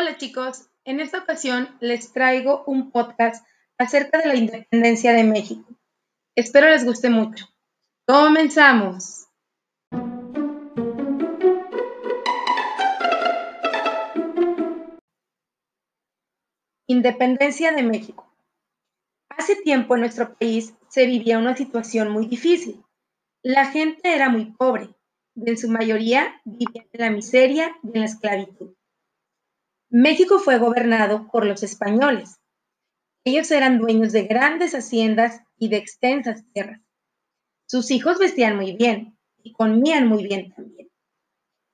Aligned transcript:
Hola 0.00 0.16
chicos, 0.16 0.70
en 0.86 0.98
esta 0.98 1.18
ocasión 1.18 1.76
les 1.80 2.14
traigo 2.14 2.64
un 2.64 2.90
podcast 2.90 3.46
acerca 3.76 4.16
de 4.16 4.28
la 4.28 4.34
independencia 4.34 5.12
de 5.12 5.24
México. 5.24 5.68
Espero 6.34 6.70
les 6.70 6.86
guste 6.86 7.10
mucho. 7.10 7.44
Comenzamos. 8.06 9.26
Independencia 16.86 17.72
de 17.72 17.82
México. 17.82 18.26
Hace 19.28 19.56
tiempo 19.56 19.96
en 19.96 20.00
nuestro 20.00 20.32
país 20.32 20.72
se 20.88 21.04
vivía 21.04 21.38
una 21.38 21.54
situación 21.54 22.10
muy 22.10 22.26
difícil. 22.26 22.82
La 23.42 23.66
gente 23.66 24.14
era 24.14 24.30
muy 24.30 24.46
pobre, 24.46 24.88
en 25.36 25.58
su 25.58 25.68
mayoría 25.68 26.40
vivía 26.46 26.86
en 26.90 27.00
la 27.02 27.10
miseria 27.10 27.76
y 27.82 27.88
en 27.88 28.00
la 28.00 28.06
esclavitud. 28.06 28.74
México 29.92 30.38
fue 30.38 30.58
gobernado 30.58 31.26
por 31.32 31.44
los 31.44 31.64
españoles. 31.64 32.36
Ellos 33.24 33.50
eran 33.50 33.78
dueños 33.78 34.12
de 34.12 34.22
grandes 34.22 34.72
haciendas 34.72 35.42
y 35.58 35.68
de 35.68 35.78
extensas 35.78 36.44
tierras. 36.52 36.80
Sus 37.66 37.90
hijos 37.90 38.18
vestían 38.20 38.56
muy 38.56 38.76
bien 38.76 39.18
y 39.42 39.52
comían 39.52 40.06
muy 40.06 40.22
bien 40.22 40.54
también, 40.54 40.90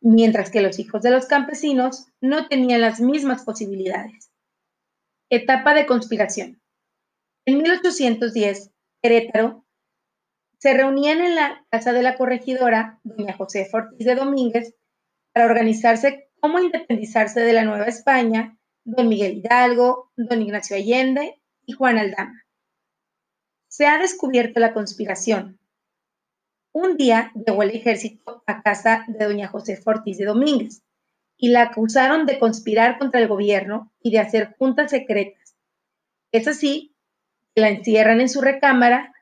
mientras 0.00 0.50
que 0.50 0.62
los 0.62 0.78
hijos 0.78 1.02
de 1.02 1.10
los 1.10 1.26
campesinos 1.26 2.06
no 2.22 2.48
tenían 2.48 2.80
las 2.80 2.98
mismas 2.98 3.44
posibilidades. 3.44 4.30
Etapa 5.28 5.74
de 5.74 5.84
conspiración. 5.84 6.62
En 7.44 7.58
1810, 7.58 8.70
Querétaro 9.02 9.66
se 10.58 10.72
reunían 10.72 11.20
en 11.20 11.34
la 11.34 11.66
casa 11.70 11.92
de 11.92 12.02
la 12.02 12.16
corregidora, 12.16 13.00
doña 13.04 13.36
José 13.36 13.68
Ortiz 13.70 14.06
de 14.06 14.14
Domínguez, 14.14 14.74
para 15.34 15.44
organizarse 15.44 16.27
cómo 16.40 16.60
independizarse 16.60 17.40
de 17.40 17.52
la 17.52 17.64
Nueva 17.64 17.86
España, 17.86 18.58
don 18.84 19.08
Miguel 19.08 19.38
Hidalgo, 19.38 20.10
don 20.16 20.42
Ignacio 20.42 20.76
Allende 20.76 21.40
y 21.66 21.72
Juan 21.72 21.98
Aldama. 21.98 22.44
Se 23.68 23.86
ha 23.86 23.98
descubierto 23.98 24.60
la 24.60 24.72
conspiración. 24.72 25.58
Un 26.72 26.96
día 26.96 27.32
llegó 27.34 27.62
el 27.62 27.70
ejército 27.70 28.42
a 28.46 28.62
casa 28.62 29.04
de 29.08 29.24
doña 29.24 29.48
José 29.48 29.80
Ortiz 29.84 30.18
de 30.18 30.24
Domínguez 30.24 30.82
y 31.36 31.48
la 31.50 31.62
acusaron 31.62 32.26
de 32.26 32.38
conspirar 32.38 32.98
contra 32.98 33.20
el 33.20 33.28
gobierno 33.28 33.92
y 34.02 34.10
de 34.10 34.18
hacer 34.18 34.54
juntas 34.58 34.90
secretas. 34.90 35.56
Es 36.32 36.48
así 36.48 36.94
la 37.54 37.68
encierran 37.68 38.20
en 38.20 38.28
su 38.28 38.40
recámara 38.40 39.12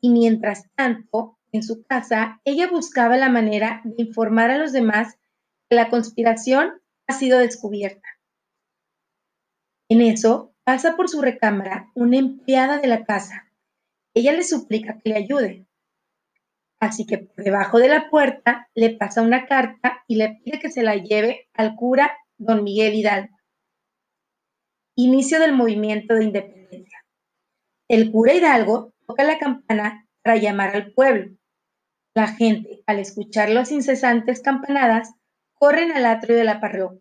y 0.00 0.10
mientras 0.10 0.70
tanto, 0.74 1.38
en 1.52 1.62
su 1.62 1.84
casa, 1.84 2.40
ella 2.44 2.68
buscaba 2.68 3.16
la 3.16 3.30
manera 3.30 3.80
de 3.84 3.94
informar 3.98 4.50
a 4.50 4.58
los 4.58 4.72
demás 4.72 5.16
la 5.74 5.90
conspiración 5.90 6.80
ha 7.06 7.12
sido 7.12 7.38
descubierta. 7.38 8.08
En 9.88 10.00
eso 10.00 10.54
pasa 10.64 10.96
por 10.96 11.08
su 11.08 11.20
recámara 11.20 11.90
una 11.94 12.16
empleada 12.16 12.78
de 12.78 12.88
la 12.88 13.04
casa. 13.04 13.50
Ella 14.14 14.32
le 14.32 14.42
suplica 14.42 14.98
que 14.98 15.10
le 15.10 15.16
ayude. 15.16 15.66
Así 16.80 17.06
que 17.06 17.18
por 17.18 17.44
debajo 17.44 17.78
de 17.78 17.88
la 17.88 18.10
puerta 18.10 18.68
le 18.74 18.90
pasa 18.90 19.22
una 19.22 19.46
carta 19.46 20.04
y 20.06 20.16
le 20.16 20.40
pide 20.42 20.58
que 20.58 20.70
se 20.70 20.82
la 20.82 20.96
lleve 20.96 21.48
al 21.54 21.76
cura 21.76 22.16
don 22.38 22.64
Miguel 22.64 22.94
Hidalgo. 22.94 23.36
Inicio 24.96 25.40
del 25.40 25.52
movimiento 25.52 26.14
de 26.14 26.24
independencia. 26.24 27.04
El 27.88 28.10
cura 28.10 28.34
Hidalgo 28.34 28.92
toca 29.06 29.24
la 29.24 29.38
campana 29.38 30.08
para 30.22 30.36
llamar 30.36 30.74
al 30.74 30.92
pueblo. 30.92 31.36
La 32.14 32.28
gente, 32.28 32.82
al 32.86 33.00
escuchar 33.00 33.50
las 33.50 33.72
incesantes 33.72 34.40
campanadas, 34.40 35.12
corren 35.64 35.92
al 35.92 36.04
atrio 36.04 36.36
de 36.36 36.44
la 36.44 36.60
parroquia. 36.60 37.00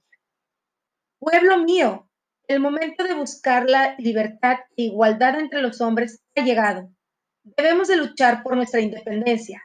Pueblo 1.19 1.57
mío, 1.57 2.09
el 2.47 2.61
momento 2.61 3.03
de 3.03 3.13
buscar 3.13 3.69
la 3.69 3.93
libertad 3.97 4.59
e 4.77 4.83
igualdad 4.83 5.37
entre 5.37 5.61
los 5.61 5.81
hombres 5.81 6.23
ha 6.37 6.45
llegado. 6.45 6.89
Debemos 7.43 7.89
de 7.89 7.97
luchar 7.97 8.41
por 8.41 8.55
nuestra 8.55 8.79
independencia. 8.79 9.61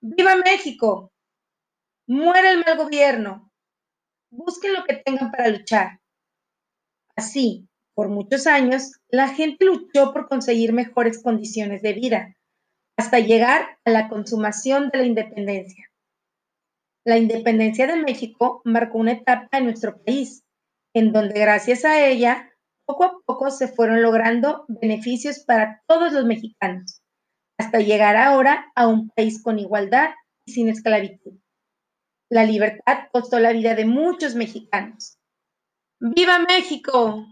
¡Viva 0.00 0.36
México! 0.36 1.12
¡Muera 2.06 2.50
el 2.52 2.64
mal 2.64 2.78
gobierno! 2.78 3.52
Busquen 4.30 4.72
lo 4.72 4.84
que 4.84 4.94
tengan 4.94 5.30
para 5.30 5.48
luchar. 5.48 6.00
Así, 7.16 7.68
por 7.92 8.08
muchos 8.08 8.46
años, 8.46 8.92
la 9.10 9.28
gente 9.28 9.66
luchó 9.66 10.14
por 10.14 10.30
conseguir 10.30 10.72
mejores 10.72 11.22
condiciones 11.22 11.82
de 11.82 11.92
vida, 11.92 12.34
hasta 12.96 13.18
llegar 13.18 13.78
a 13.84 13.90
la 13.90 14.08
consumación 14.08 14.88
de 14.88 14.98
la 14.98 15.04
independencia. 15.04 15.89
La 17.04 17.16
independencia 17.16 17.86
de 17.86 17.96
México 17.96 18.60
marcó 18.64 18.98
una 18.98 19.12
etapa 19.12 19.58
en 19.58 19.64
nuestro 19.64 20.02
país, 20.02 20.44
en 20.94 21.12
donde 21.12 21.40
gracias 21.40 21.84
a 21.84 22.06
ella, 22.06 22.50
poco 22.84 23.04
a 23.04 23.18
poco 23.24 23.50
se 23.50 23.68
fueron 23.68 24.02
logrando 24.02 24.64
beneficios 24.68 25.40
para 25.40 25.82
todos 25.86 26.12
los 26.12 26.26
mexicanos, 26.26 27.00
hasta 27.58 27.78
llegar 27.78 28.16
ahora 28.16 28.70
a 28.74 28.86
un 28.86 29.08
país 29.10 29.42
con 29.42 29.58
igualdad 29.58 30.10
y 30.44 30.52
sin 30.52 30.68
esclavitud. 30.68 31.38
La 32.30 32.44
libertad 32.44 33.08
costó 33.12 33.38
la 33.40 33.52
vida 33.52 33.74
de 33.74 33.86
muchos 33.86 34.34
mexicanos. 34.34 35.18
¡Viva 36.00 36.38
México! 36.38 37.26